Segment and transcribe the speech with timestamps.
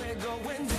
[0.00, 0.77] We're going down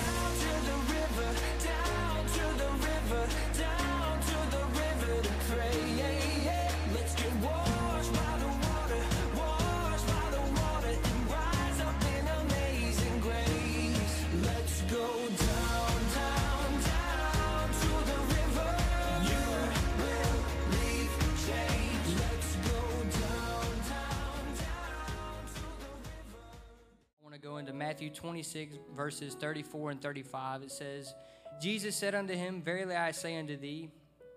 [28.20, 30.62] 26, verses 34 and 35.
[30.62, 31.14] It says,
[31.60, 33.90] Jesus said unto him, Verily I say unto thee,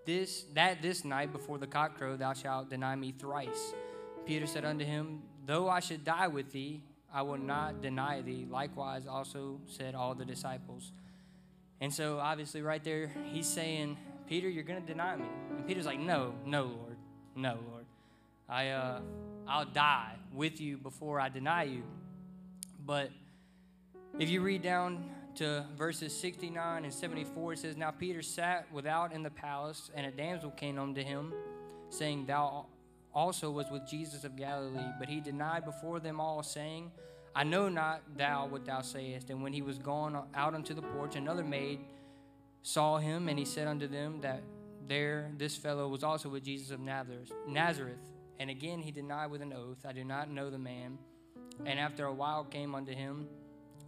[0.06, 3.72] this that this night before the cock crow thou shalt deny me thrice.
[4.26, 8.46] Peter said unto him, Though I should die with thee, I will not deny thee.
[8.50, 10.92] Likewise also said all the disciples.
[11.80, 13.96] And so obviously right there, he's saying,
[14.28, 15.26] Peter, you're gonna deny me.
[15.56, 16.96] And Peter's like, No, no, Lord,
[17.36, 17.84] no, Lord.
[18.48, 19.00] I uh
[19.46, 21.82] I'll die with you before I deny you.
[22.84, 23.10] But
[24.18, 25.04] if you read down
[25.36, 30.06] to verses 69 and 74, it says, Now Peter sat without in the palace, and
[30.06, 31.32] a damsel came unto him,
[31.90, 32.66] saying, Thou
[33.12, 34.92] also was with Jesus of Galilee.
[34.98, 36.90] But he denied before them all, saying,
[37.34, 39.30] I know not thou what thou sayest.
[39.30, 41.80] And when he was gone out unto the porch, another maid
[42.62, 44.42] saw him, and he said unto them that
[44.86, 48.00] there this fellow was also with Jesus of Nazareth.
[48.38, 50.98] And again he denied with an oath, I do not know the man.
[51.64, 53.28] And after a while came unto him,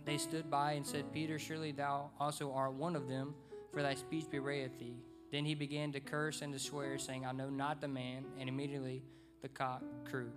[0.06, 3.34] they stood by and said, Peter, surely thou also art one of them,
[3.72, 5.02] for thy speech bewrayeth thee.
[5.32, 8.24] Then he began to curse and to swear, saying, I know not the man.
[8.38, 9.02] And immediately
[9.42, 10.30] the cock crew.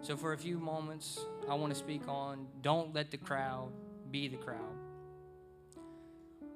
[0.00, 3.70] So for a few moments, I want to speak on don't let the crowd
[4.10, 4.78] be the crowd.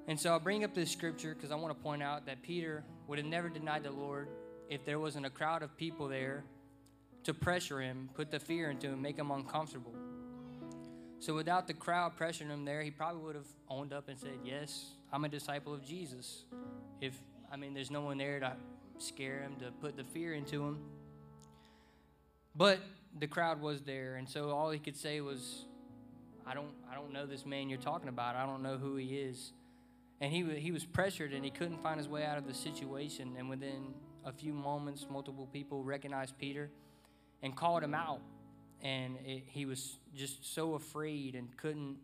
[0.07, 2.83] And so I'll bring up this scripture because I want to point out that Peter
[3.07, 4.29] would have never denied the Lord
[4.69, 6.43] if there wasn't a crowd of people there
[7.23, 9.93] to pressure him, put the fear into him, make him uncomfortable.
[11.19, 14.37] So without the crowd pressuring him there, he probably would have owned up and said,
[14.43, 16.43] Yes, I'm a disciple of Jesus.
[17.01, 17.13] If,
[17.51, 18.53] I mean, there's no one there to
[18.97, 20.79] scare him, to put the fear into him.
[22.55, 22.79] But
[23.19, 25.65] the crowd was there, and so all he could say was,
[26.45, 28.35] I don't, I don't know this man you're talking about.
[28.35, 29.51] I don't know who he is.
[30.21, 33.35] And he, he was pressured and he couldn't find his way out of the situation.
[33.37, 36.69] And within a few moments, multiple people recognized Peter
[37.41, 38.21] and called him out.
[38.85, 41.97] And it, he was just so afraid and couldn't,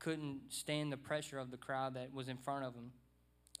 [0.00, 2.90] couldn't stand the pressure of the crowd that was in front of him.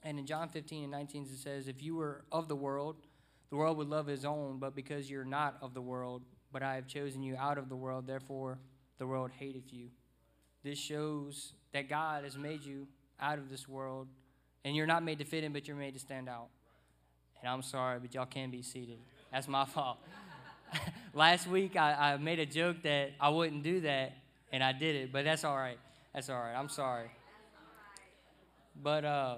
[0.02, 2.96] And in John 15 and 19, it says, If you were of the world,
[3.50, 6.74] the world would love his own, but because you're not of the world, but I
[6.74, 8.58] have chosen you out of the world, therefore
[8.98, 9.90] the world hateth you.
[10.64, 12.88] This shows that God has made you
[13.20, 14.08] out of this world,
[14.64, 16.48] and you're not made to fit in, but you're made to stand out.
[17.40, 18.98] And I'm sorry, but y'all can be seated.
[19.30, 19.98] That's my fault.
[21.14, 24.12] Last week, I, I made a joke that I wouldn't do that,
[24.52, 25.78] and I did it, but that's all right.
[26.14, 26.54] That's all right.
[26.54, 27.10] I'm sorry.
[28.82, 29.36] But uh,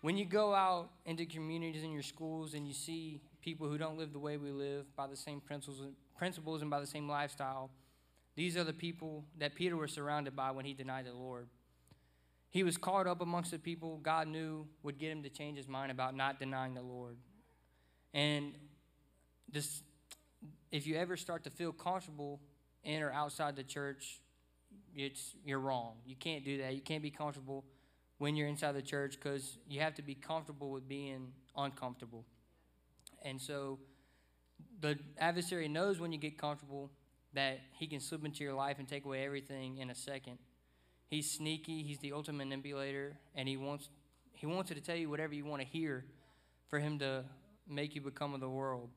[0.00, 3.98] when you go out into communities in your schools and you see people who don't
[3.98, 5.80] live the way we live by the same principles,
[6.16, 7.70] principles and by the same lifestyle,
[8.36, 11.46] these are the people that Peter was surrounded by when he denied the Lord.
[12.50, 15.68] He was caught up amongst the people God knew would get him to change his
[15.68, 17.16] mind about not denying the Lord.
[18.12, 18.54] And
[19.50, 19.82] this,
[20.74, 22.40] if you ever start to feel comfortable
[22.82, 24.20] in or outside the church,
[24.92, 25.94] it's you're wrong.
[26.04, 26.74] You can't do that.
[26.74, 27.64] You can't be comfortable
[28.18, 32.24] when you're inside the church because you have to be comfortable with being uncomfortable.
[33.24, 33.78] And so
[34.80, 36.90] the adversary knows when you get comfortable
[37.34, 40.38] that he can slip into your life and take away everything in a second.
[41.06, 43.90] He's sneaky, he's the ultimate manipulator, and he wants
[44.32, 46.04] he wants to tell you whatever you want to hear
[46.68, 47.22] for him to
[47.68, 48.90] make you become of the world.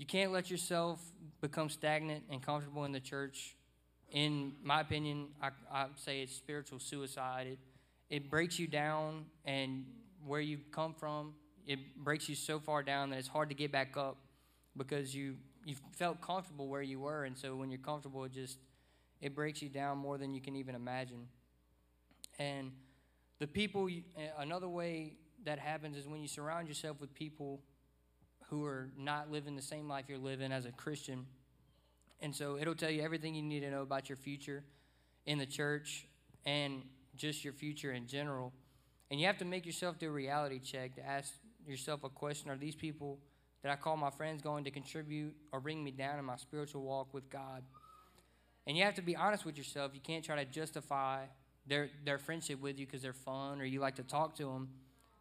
[0.00, 0.98] You can't let yourself
[1.42, 3.54] become stagnant and comfortable in the church.
[4.10, 7.46] In my opinion, I, I say it's spiritual suicide.
[7.48, 7.58] It,
[8.08, 9.84] it breaks you down, and
[10.24, 11.34] where you've come from,
[11.66, 14.16] it breaks you so far down that it's hard to get back up
[14.74, 18.56] because you you felt comfortable where you were, and so when you're comfortable, it just
[19.20, 21.26] it breaks you down more than you can even imagine.
[22.38, 22.72] And
[23.38, 24.04] the people, you-
[24.38, 27.60] another way that happens is when you surround yourself with people
[28.50, 31.24] who are not living the same life you're living as a Christian.
[32.20, 34.64] And so it'll tell you everything you need to know about your future
[35.24, 36.06] in the church
[36.44, 36.82] and
[37.16, 38.52] just your future in general.
[39.10, 41.32] And you have to make yourself do a reality check to ask
[41.66, 43.18] yourself a question Are these people
[43.62, 46.82] that I call my friends going to contribute or bring me down in my spiritual
[46.82, 47.62] walk with God?
[48.66, 49.92] And you have to be honest with yourself.
[49.94, 51.24] You can't try to justify
[51.66, 54.68] their, their friendship with you because they're fun or you like to talk to them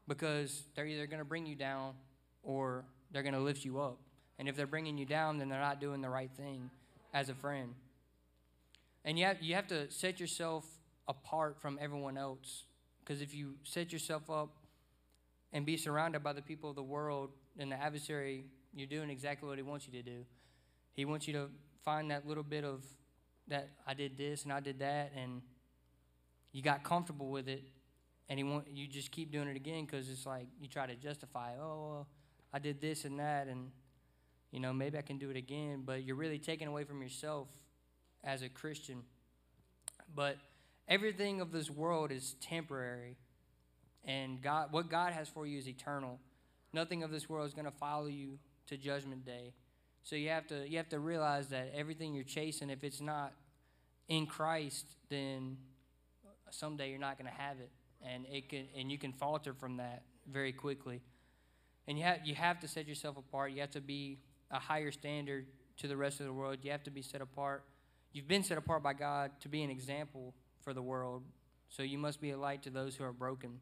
[0.07, 1.93] because they're either going to bring you down
[2.43, 3.99] or they're going to lift you up.
[4.37, 6.69] And if they're bringing you down, then they're not doing the right thing
[7.13, 7.73] as a friend.
[9.03, 10.65] And you have, you have to set yourself
[11.07, 12.63] apart from everyone else.
[12.99, 14.55] Because if you set yourself up
[15.51, 19.49] and be surrounded by the people of the world and the adversary, you're doing exactly
[19.49, 20.25] what he wants you to do.
[20.93, 21.49] He wants you to
[21.83, 22.83] find that little bit of
[23.47, 25.41] that I did this and I did that, and
[26.51, 27.63] you got comfortable with it,
[28.29, 30.95] and he want you just keep doing it again because it's like you try to
[30.95, 32.07] justify, oh, well,
[32.53, 33.71] I did this and that, and
[34.51, 37.47] you know maybe I can do it again, but you're really taking away from yourself
[38.23, 39.03] as a Christian.
[40.15, 40.37] But
[40.87, 43.17] everything of this world is temporary,
[44.03, 46.19] and God, what God has for you is eternal.
[46.73, 49.53] Nothing of this world is going to follow you to Judgment Day.
[50.03, 53.33] So you have to you have to realize that everything you're chasing, if it's not
[54.07, 55.57] in Christ, then
[56.49, 57.69] someday you're not going to have it,
[58.01, 61.01] and it can and you can falter from that very quickly.
[61.89, 63.51] And you have you have to set yourself apart.
[63.51, 64.19] You have to be
[64.51, 65.47] a higher standard
[65.77, 66.59] to the rest of the world.
[66.61, 67.63] You have to be set apart.
[68.13, 71.23] You've been set apart by God to be an example for the world.
[71.67, 73.59] So you must be a light to those who are broken.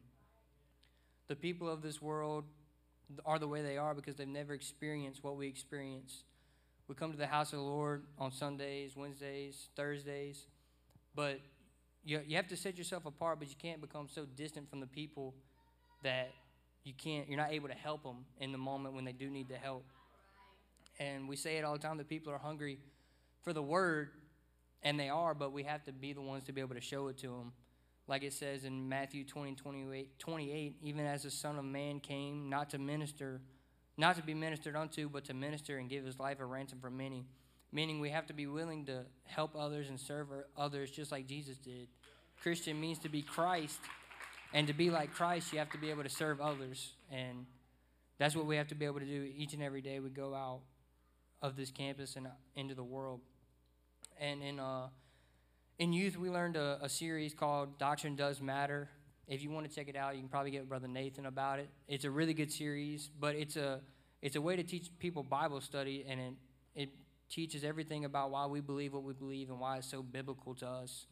[1.28, 2.44] The people of this world
[3.24, 6.24] are the way they are because they've never experienced what we experience.
[6.86, 10.46] We come to the house of the Lord on Sundays, Wednesdays, Thursdays,
[11.14, 11.40] but
[12.04, 14.86] you, you have to set yourself apart, but you can't become so distant from the
[14.86, 15.34] people
[16.02, 16.30] that
[16.84, 19.48] you can't, you're not able to help them in the moment when they do need
[19.48, 19.84] the help.
[20.98, 22.78] And we say it all the time that people are hungry
[23.42, 24.10] for the word,
[24.82, 27.08] and they are, but we have to be the ones to be able to show
[27.08, 27.52] it to them.
[28.08, 32.48] Like it says in Matthew 20 28, 28 even as the Son of Man came,
[32.48, 33.40] not to minister,
[33.98, 36.90] not to be ministered unto, but to minister and give his life a ransom for
[36.90, 37.26] many.
[37.70, 41.58] Meaning we have to be willing to help others and serve others just like Jesus
[41.58, 41.88] did.
[42.40, 43.80] Christian means to be Christ,
[44.52, 46.94] and to be like Christ, you have to be able to serve others.
[47.10, 47.46] And
[48.18, 50.34] that's what we have to be able to do each and every day we go
[50.34, 50.60] out
[51.42, 53.20] of this campus and into the world.
[54.20, 54.88] And in uh,
[55.78, 58.88] in youth, we learned a, a, series called Doctrine Does Matter.
[59.28, 61.68] If you want to check it out, you can probably get Brother Nathan about it.
[61.86, 63.80] It's a really good series, but it's a
[64.20, 66.34] it's a way to teach people Bible study, and it
[66.74, 66.88] it
[67.28, 70.66] teaches everything about why we believe what we believe and why it's so biblical to
[70.66, 71.06] us.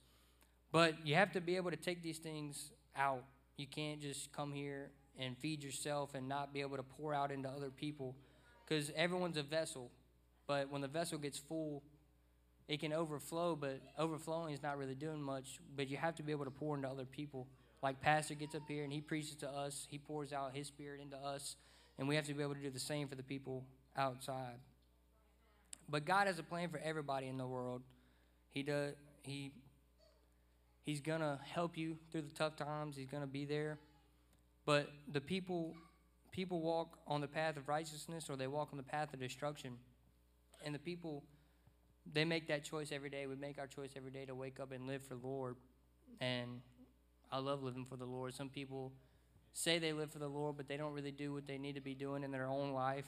[0.73, 3.25] But you have to be able to take these things out.
[3.57, 7.31] You can't just come here and feed yourself and not be able to pour out
[7.31, 8.15] into other people,
[8.65, 9.91] because everyone's a vessel.
[10.47, 11.83] But when the vessel gets full,
[12.69, 15.61] it can overflow, but overflowing is not really doing much.
[15.75, 17.47] But you have to be able to pour into other people.
[17.83, 21.01] Like Pastor gets up here and he preaches to us, he pours out his spirit
[21.01, 21.57] into us,
[21.99, 23.65] and we have to be able to do the same for the people
[23.97, 24.59] outside.
[25.89, 27.83] But God has a plan for everybody in the world.
[28.51, 29.53] He does he
[30.87, 32.97] He's gonna help you through the tough times.
[32.97, 33.79] He's gonna be there.
[34.65, 35.75] But the people
[36.31, 39.79] people walk on the path of righteousness or they walk on the path of destruction.
[40.65, 41.25] And the people
[42.13, 43.27] they make that choice every day.
[43.27, 45.57] We make our choice every day to wake up and live for the Lord.
[46.21, 46.61] And
[47.33, 48.33] I love living for the Lord.
[48.33, 48.93] Some people
[49.55, 51.81] say they live for the Lord, but they don't really do what they need to
[51.81, 53.07] be doing in their own life.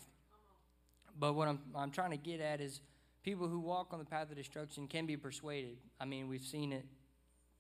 [1.16, 2.80] But what I'm, I'm trying to get at is
[3.22, 5.76] people who walk on the path of destruction can be persuaded.
[6.00, 6.84] I mean, we've seen it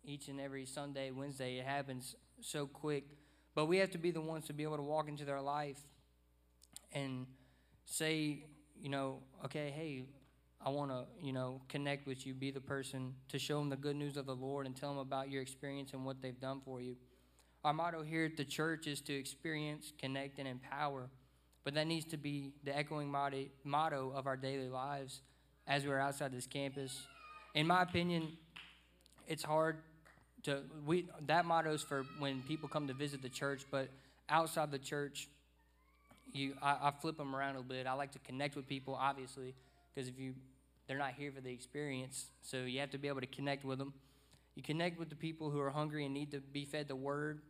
[0.08, 1.58] each and every Sunday, Wednesday.
[1.58, 3.04] It happens so quick.
[3.54, 5.78] But we have to be the ones to be able to walk into their life
[6.92, 7.26] and
[7.84, 8.44] say,
[8.80, 10.04] you know, okay, hey,
[10.64, 13.76] I want to, you know, connect with you, be the person to show them the
[13.76, 16.60] good news of the Lord and tell them about your experience and what they've done
[16.64, 16.96] for you.
[17.64, 21.10] Our motto here at the church is to experience, connect, and empower.
[21.64, 25.20] But that needs to be the echoing motto of our daily lives
[25.66, 27.06] as we're outside this campus.
[27.54, 28.38] In my opinion,
[29.26, 29.78] it's hard
[30.48, 33.88] to we that motto is for when people come to visit the church, but
[34.28, 35.28] outside the church,
[36.32, 37.86] you I, I flip them around a little bit.
[37.86, 39.54] I like to connect with people, obviously
[39.94, 40.34] because if you
[40.86, 43.78] they're not here for the experience, so you have to be able to connect with
[43.78, 43.92] them.
[44.54, 47.40] You connect with the people who are hungry and need to be fed the word.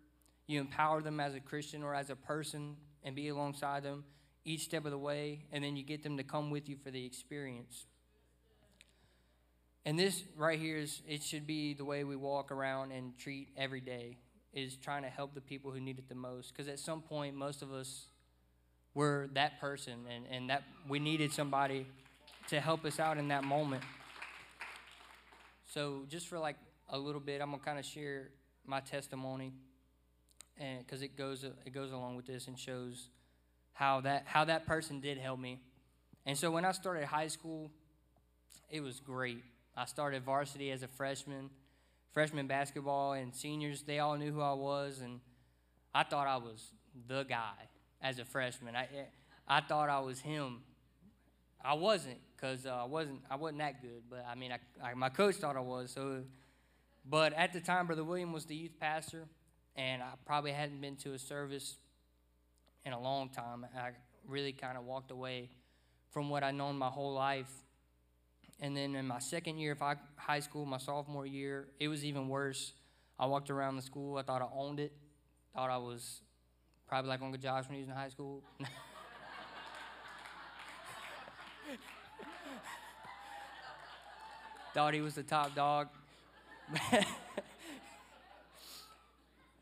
[0.46, 4.04] You empower them as a Christian or as a person and be alongside them
[4.44, 6.90] each step of the way, and then you get them to come with you for
[6.90, 7.86] the experience.
[9.88, 13.48] And this right here is it should be the way we walk around and treat
[13.56, 14.18] every day
[14.52, 16.52] is trying to help the people who need it the most.
[16.52, 18.04] Because at some point, most of us
[18.92, 21.86] were that person, and, and that we needed somebody
[22.48, 23.82] to help us out in that moment.
[25.64, 26.56] So, just for like
[26.90, 28.28] a little bit, I'm gonna kind of share
[28.66, 29.54] my testimony,
[30.58, 33.08] and because it goes it goes along with this and shows
[33.72, 35.62] how that how that person did help me.
[36.26, 37.70] And so, when I started high school,
[38.68, 39.42] it was great.
[39.78, 41.50] I started varsity as a freshman,
[42.12, 45.20] freshman basketball, and seniors they all knew who I was, and
[45.94, 46.72] I thought I was
[47.06, 47.54] the guy
[48.02, 48.74] as a freshman.
[48.74, 48.88] I
[49.46, 50.62] I thought I was him.
[51.64, 54.02] I wasn't because uh, I wasn't I wasn't that good.
[54.10, 55.92] But I mean, I, I, my coach thought I was.
[55.92, 56.24] So,
[57.08, 59.28] But at the time, Brother William was the youth pastor,
[59.76, 61.76] and I probably hadn't been to a service
[62.84, 63.64] in a long time.
[63.76, 63.90] I
[64.26, 65.50] really kind of walked away
[66.10, 67.50] from what I'd known my whole life.
[68.60, 72.04] And then in my second year of hi- high school, my sophomore year, it was
[72.04, 72.72] even worse.
[73.18, 74.16] I walked around the school.
[74.16, 74.92] I thought I owned it.
[75.54, 76.22] Thought I was
[76.88, 78.42] probably like Uncle Josh when he was in high school.
[84.74, 85.88] thought he was the top dog.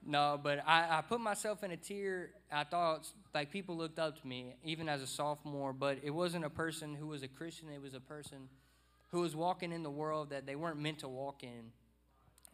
[0.07, 2.31] no, but I, I put myself in a tier.
[2.51, 6.45] I thought like people looked up to me, even as a sophomore, but it wasn't
[6.45, 7.69] a person who was a Christian.
[7.75, 8.49] It was a person
[9.09, 11.71] who was walking in the world that they weren't meant to walk in.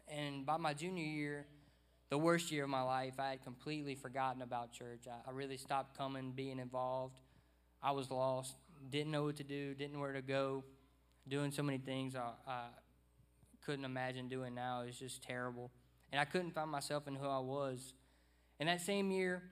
[0.08, 1.46] And by my junior year,
[2.10, 5.06] the worst year of my life, I had completely forgotten about church.
[5.08, 7.20] I, I really stopped coming, being involved.
[7.82, 8.54] I was lost,
[8.90, 10.62] didn't know what to do, didn't know where to go,
[11.26, 12.64] doing so many things I, I
[13.64, 14.82] couldn't imagine doing now.
[14.82, 15.70] It was just terrible.
[16.12, 17.94] And I couldn't find myself in who I was.
[18.60, 19.42] And that same year,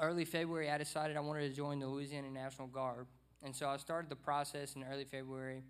[0.00, 3.06] early February, I decided I wanted to join the Louisiana National Guard.
[3.42, 5.62] And so I started the process in early February.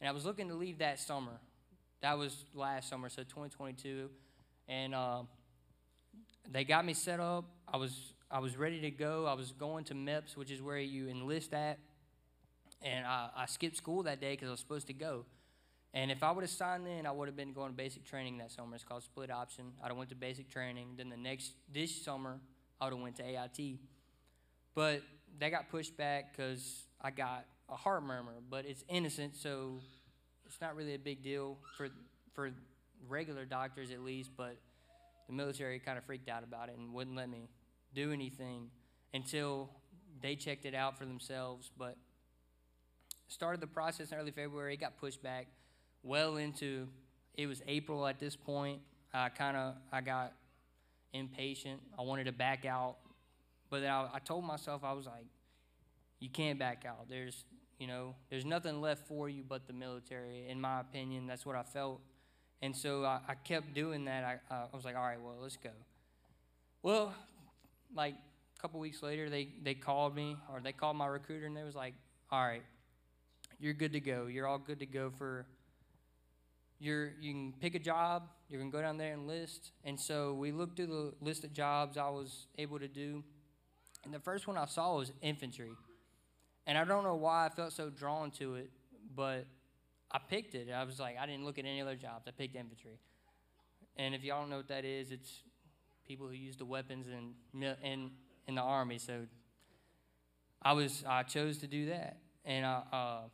[0.00, 1.40] And I was looking to leave that summer.
[2.02, 4.10] That was last summer, so 2022.
[4.68, 5.22] And uh,
[6.50, 7.44] they got me set up.
[7.66, 9.26] I was I was ready to go.
[9.26, 11.78] I was going to MEPS, which is where you enlist at.
[12.82, 15.24] And I, I skipped school that day because I was supposed to go.
[15.94, 18.38] And if I would have signed in, I would have been going to basic training
[18.38, 18.74] that summer.
[18.74, 19.72] It's called split option.
[19.82, 20.94] I'd have went to basic training.
[20.96, 22.38] Then the next this summer,
[22.80, 23.78] I would have went to AIT.
[24.74, 25.02] But
[25.38, 28.34] that got pushed back because I got a heart murmur.
[28.48, 29.80] But it's innocent, so
[30.46, 31.88] it's not really a big deal for
[32.34, 32.50] for
[33.08, 34.30] regular doctors at least.
[34.36, 34.56] But
[35.26, 37.48] the military kind of freaked out about it and wouldn't let me
[37.94, 38.70] do anything
[39.14, 39.70] until
[40.20, 41.70] they checked it out for themselves.
[41.76, 41.96] But
[43.28, 44.74] started the process in early February.
[44.74, 45.48] It got pushed back
[46.02, 46.88] well into
[47.34, 48.80] it was April at this point.
[49.12, 50.32] I kind of I got
[51.12, 51.80] impatient.
[51.98, 52.96] I wanted to back out,
[53.70, 55.26] but then I, I told myself I was like,
[56.18, 57.08] you can't back out.
[57.08, 57.44] There's
[57.78, 60.46] you know there's nothing left for you but the military.
[60.48, 62.00] In my opinion, that's what I felt,
[62.62, 64.24] and so I, I kept doing that.
[64.24, 65.70] I uh, I was like, all right, well let's go.
[66.82, 67.14] Well,
[67.94, 71.56] like a couple weeks later, they they called me or they called my recruiter and
[71.56, 71.94] they was like,
[72.30, 72.62] all right,
[73.58, 74.26] you're good to go.
[74.26, 75.46] You're all good to go for
[76.78, 80.34] you're you can pick a job you can go down there and list and so
[80.34, 83.22] we looked through the list of jobs i was able to do
[84.04, 85.72] and the first one i saw was infantry
[86.66, 88.70] and i don't know why i felt so drawn to it
[89.14, 89.46] but
[90.10, 90.68] i picked it.
[90.70, 92.26] I was like i didn't look at any other jobs.
[92.28, 92.98] I picked infantry.
[93.96, 95.42] And if y'all don't know what that is it's
[96.06, 98.10] people who use the weapons in in
[98.46, 98.98] in the army.
[98.98, 99.26] So
[100.62, 102.18] i was i chose to do that.
[102.44, 103.28] And i uh,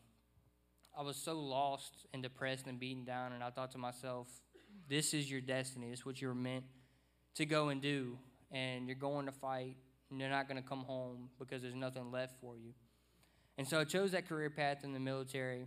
[0.99, 4.29] I was so lost and depressed and beaten down, and I thought to myself,
[4.89, 5.89] this is your destiny.
[5.91, 6.65] This is what you're meant
[7.37, 8.19] to go and do.
[8.51, 9.77] And you're going to fight,
[10.11, 12.73] and you're not going to come home because there's nothing left for you.
[13.59, 15.66] And so I chose that career path in the military.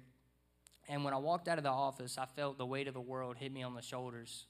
[0.87, 3.37] And when I walked out of the office, I felt the weight of the world
[3.37, 4.45] hit me on the shoulders.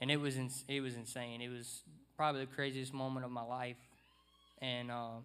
[0.00, 0.36] And it was,
[0.68, 1.40] it was insane.
[1.40, 1.82] It was
[2.16, 3.76] probably the craziest moment of my life.
[4.60, 5.18] And uh,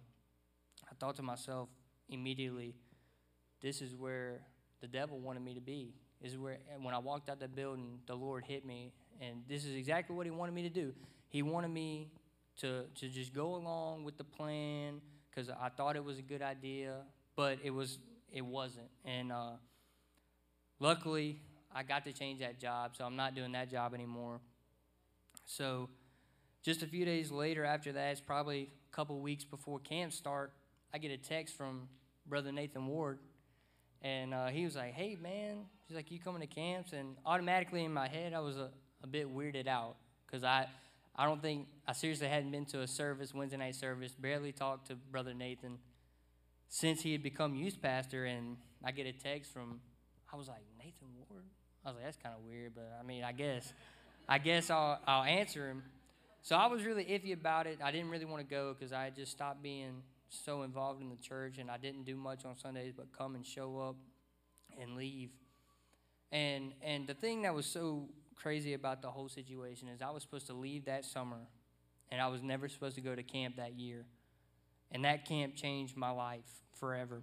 [0.90, 1.68] I thought to myself
[2.08, 2.74] immediately,
[3.60, 4.40] this is where
[4.80, 5.94] the devil wanted me to be.
[6.22, 9.74] Is where when I walked out that building, the Lord hit me, and this is
[9.74, 10.92] exactly what He wanted me to do.
[11.30, 12.10] He wanted me
[12.58, 16.42] to to just go along with the plan because I thought it was a good
[16.42, 16.96] idea,
[17.40, 17.98] but it was
[18.30, 18.90] it wasn't.
[19.02, 19.52] And uh,
[20.78, 21.40] luckily,
[21.74, 24.40] I got to change that job, so I'm not doing that job anymore.
[25.46, 25.88] So,
[26.62, 30.52] just a few days later, after that, it's probably a couple weeks before camp start.
[30.92, 31.88] I get a text from
[32.26, 33.18] Brother Nathan Ward
[34.02, 37.86] and uh, he was like, "Hey, man," he's like, "You coming to camps?" And automatically
[37.86, 38.68] in my head, I was a,
[39.02, 40.68] a bit weirded out because I,
[41.16, 44.88] I don't think I seriously hadn't been to a service, Wednesday night service, barely talked
[44.88, 45.78] to Brother Nathan
[46.70, 49.80] since he had become youth pastor, and I get a text from,
[50.32, 51.44] I was like, Nathan Ward.
[51.84, 53.72] I was like, that's kind of weird, but I mean, I guess,
[54.28, 55.82] I guess I'll I'll answer him.
[56.42, 57.80] So I was really iffy about it.
[57.82, 61.10] I didn't really want to go because I had just stopped being so involved in
[61.10, 63.96] the church and I didn't do much on Sundays but come and show up
[64.80, 65.30] and leave.
[66.30, 70.22] And and the thing that was so crazy about the whole situation is I was
[70.22, 71.48] supposed to leave that summer
[72.10, 74.04] and I was never supposed to go to camp that year.
[74.92, 76.44] And that camp changed my life
[76.74, 77.22] forever.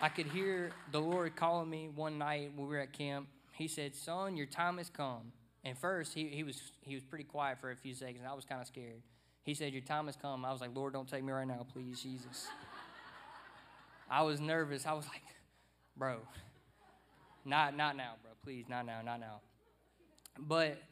[0.00, 3.28] I could hear the Lord calling me one night when we were at camp.
[3.52, 5.32] He said, Son, your time has come.
[5.64, 8.34] And first, he, he, was, he was pretty quiet for a few seconds, and I
[8.34, 9.02] was kind of scared.
[9.42, 10.44] He said, Your time has come.
[10.44, 12.46] I was like, Lord, don't take me right now, please, Jesus.
[14.10, 14.86] I was nervous.
[14.86, 15.22] I was like,
[15.96, 16.18] Bro,
[17.44, 18.32] Not not now, bro.
[18.44, 19.40] Please, not now, not now.
[20.38, 20.82] But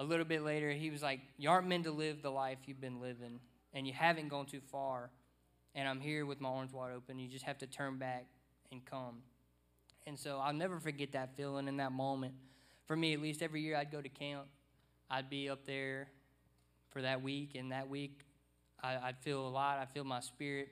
[0.00, 2.80] a little bit later, he was like, "You aren't meant to live the life you've
[2.80, 3.38] been living,
[3.72, 5.10] and you haven't gone too far.
[5.76, 7.20] And I'm here with my arms wide open.
[7.20, 8.26] You just have to turn back
[8.72, 9.22] and come."
[10.06, 12.34] And so I'll never forget that feeling in that moment.
[12.86, 14.46] For me, at least, every year I'd go to camp.
[15.08, 16.08] I'd be up there
[16.88, 18.24] for that week, and that week
[18.82, 19.78] I, I'd feel a lot.
[19.78, 20.70] I'd feel my spirit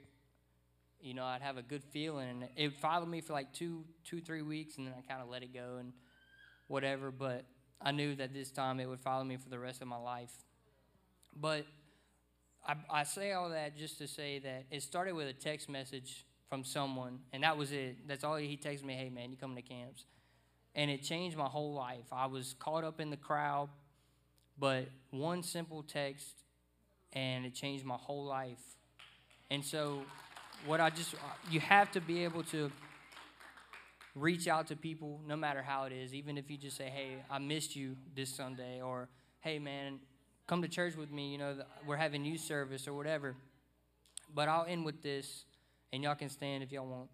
[1.01, 4.21] you know, I'd have a good feeling, and it followed me for like two, two,
[4.21, 5.93] three weeks, and then I kind of let it go and
[6.67, 7.11] whatever.
[7.11, 7.45] But
[7.81, 10.33] I knew that this time it would follow me for the rest of my life.
[11.35, 11.65] But
[12.67, 16.27] I, I say all that just to say that it started with a text message
[16.49, 18.09] from someone, and that was it.
[18.09, 18.95] That's all he texted me.
[18.95, 20.05] Hey, man, you coming to camps?
[20.75, 22.07] And it changed my whole life.
[22.13, 23.69] I was caught up in the crowd,
[24.59, 26.29] but one simple text,
[27.13, 28.61] and it changed my whole life.
[29.51, 30.03] And so
[30.67, 31.15] what I just
[31.51, 32.71] you have to be able to
[34.21, 36.15] reach out to people no matter how it is.
[36.15, 39.09] Even if you just say hey I missed you this Sunday or
[39.41, 39.99] hey man
[40.47, 41.57] come to church with me you know
[41.87, 43.35] we're having youth service or whatever.
[44.35, 45.45] But I'll end with this
[45.93, 47.09] and y'all can stand if y'all want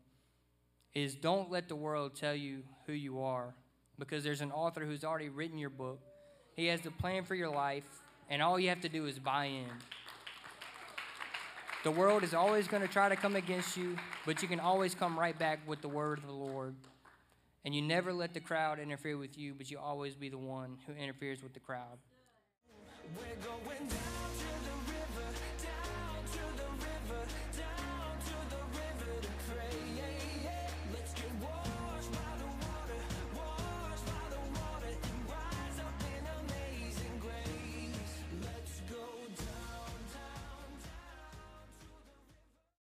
[0.95, 3.55] is don't let the world tell you who you are
[3.99, 6.01] because there's an author who's already written your book.
[6.55, 7.85] He has the plan for your life
[8.31, 9.71] and all you have to do is buy in.
[11.83, 14.95] The world is always going to try to come against you, but you can always
[14.95, 16.75] come right back with the word of the Lord.
[17.65, 20.77] And you never let the crowd interfere with you, but you always be the one
[20.87, 21.99] who interferes with the crowd.